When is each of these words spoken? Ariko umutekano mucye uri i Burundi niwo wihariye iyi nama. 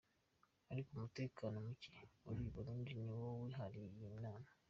Ariko 0.71 0.89
umutekano 0.91 1.55
mucye 1.65 1.95
uri 2.29 2.41
i 2.47 2.51
Burundi 2.53 2.91
niwo 3.03 3.27
wihariye 3.43 3.87
iyi 3.93 4.09
nama. 4.23 4.47